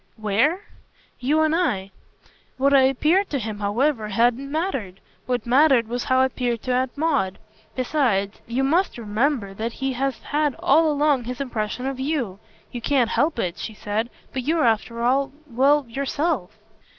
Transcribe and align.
"'Where'?" 0.17 0.63
"You 1.29 1.41
and 1.41 1.55
I. 1.55 1.91
What 2.57 2.73
I 2.73 2.81
appeared 2.81 3.29
to 3.29 3.37
him, 3.37 3.59
however, 3.59 4.07
hadn't 4.09 4.51
mattered. 4.51 4.99
What 5.27 5.45
mattered 5.45 5.87
was 5.87 6.05
how 6.05 6.21
I 6.21 6.25
appeared 6.25 6.63
to 6.63 6.73
Aunt 6.73 6.97
Maud. 6.97 7.37
Besides, 7.75 8.41
you 8.47 8.63
must 8.63 8.97
remember 8.97 9.53
that 9.53 9.73
he 9.73 9.93
has 9.93 10.17
had 10.23 10.55
all 10.57 10.89
along 10.91 11.25
his 11.25 11.39
impression 11.39 11.85
of 11.85 11.99
YOU. 11.99 12.39
You 12.71 12.81
can't 12.81 13.11
help 13.11 13.37
it," 13.37 13.59
she 13.59 13.75
said, 13.75 14.09
"but 14.33 14.41
you're 14.41 14.65
after 14.65 15.03
all 15.03 15.31
well, 15.45 15.85
yourself." 15.87 16.57